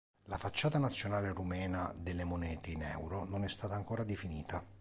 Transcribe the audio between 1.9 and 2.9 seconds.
delle monete in